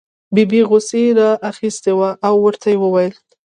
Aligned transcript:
ببۍ 0.35 0.61
غوسې 0.69 1.03
را 1.17 1.29
اخیستې 1.51 1.91
وه 1.97 2.09
او 2.27 2.33
ورته 2.45 2.67
یې 2.71 2.77
وویل. 2.79 3.13